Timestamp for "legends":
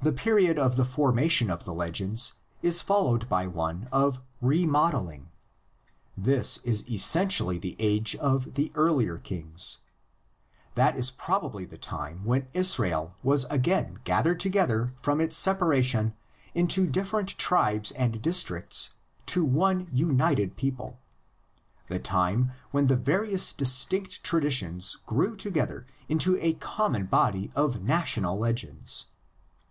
1.74-2.34, 27.60-27.74, 28.38-29.06